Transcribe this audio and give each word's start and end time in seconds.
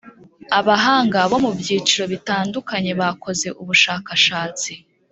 Abahanga 0.59 1.17
bo 1.31 1.37
mu 1.45 1.51
byiciro 1.59 2.03
bitandukanye 2.13 2.91
bakoze 3.01 3.47
ubushakashatsi 3.61 4.71